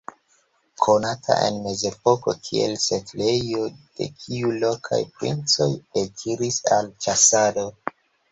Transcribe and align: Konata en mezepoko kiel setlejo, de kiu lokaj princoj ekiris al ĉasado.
Konata 0.83 1.35
en 1.47 1.59
mezepoko 1.65 2.33
kiel 2.47 2.73
setlejo, 2.85 3.67
de 3.99 4.07
kiu 4.23 4.49
lokaj 4.65 5.01
princoj 5.19 5.69
ekiris 6.05 6.59
al 6.79 6.93
ĉasado. 7.07 7.67